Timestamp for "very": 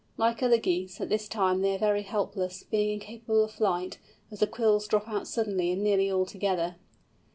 1.77-2.01